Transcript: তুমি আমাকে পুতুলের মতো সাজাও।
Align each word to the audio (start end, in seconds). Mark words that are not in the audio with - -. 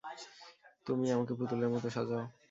তুমি 0.87 1.05
আমাকে 1.11 1.33
পুতুলের 1.39 1.69
মতো 1.73 1.87
সাজাও। 1.89 2.23